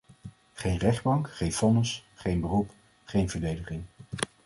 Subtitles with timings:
[0.53, 2.71] Geen rechtbank, geen vonnis, geen beroep,
[3.03, 3.83] geen verdediging.